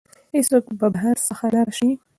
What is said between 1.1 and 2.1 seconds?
څخه را نه شي.